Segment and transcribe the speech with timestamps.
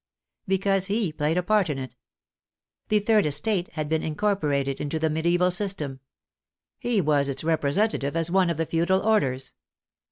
[0.47, 1.95] Because he played a part in it.
[2.89, 5.99] The" third estate" had been incorporated into the me dieval system.
[6.79, 9.53] He was its representative as one of the feudal orders.